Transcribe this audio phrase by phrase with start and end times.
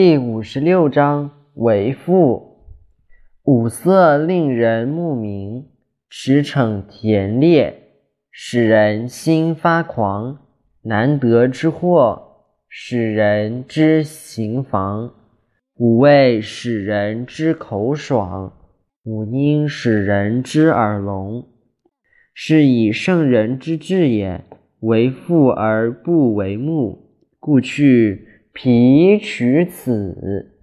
[0.00, 2.58] 第五十六章为赋。
[3.42, 5.66] 五色令人目明，
[6.08, 7.74] 驰骋田猎，
[8.30, 10.38] 使人心发狂。
[10.82, 15.12] 难得之货，使人之行妨。
[15.74, 18.52] 五味使人之口爽，
[19.02, 21.44] 五音使人之耳聋。
[22.32, 24.44] 是以圣人之治也，
[24.78, 28.27] 为赋而不为目，故去。
[28.60, 30.57] 皮取此。